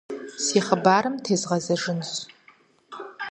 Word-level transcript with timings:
Си 0.43 0.59
хъыбарым 0.65 1.15
тезгъэзэжынщ. 1.23 2.11